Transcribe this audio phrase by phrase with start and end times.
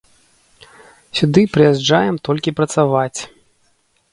[1.19, 3.19] Сюды прыязджаем толькі працаваць.